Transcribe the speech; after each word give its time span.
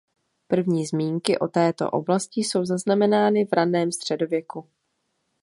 První 0.47 0.85
zmínky 0.85 1.39
o 1.39 1.47
této 1.47 1.91
oblasti 1.91 2.41
jsou 2.41 2.65
zaznamenány 2.65 3.45
v 3.45 3.51
raném 3.53 3.91
středověku. 3.91 4.67